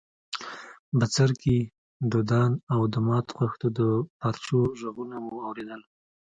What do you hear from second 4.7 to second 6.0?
ږغونه مو اورېدل.